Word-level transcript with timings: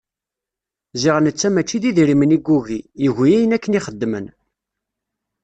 Ziɣ 1.01 1.15
netta 1.19 1.49
mačči 1.53 1.77
d 1.83 1.85
idrimen 1.89 2.35
i 2.37 2.39
yugi, 2.45 2.79
yugi 3.03 3.33
ayen 3.37 3.55
akken 3.55 3.77
i 3.77 3.79
xeddmen. 3.85 4.25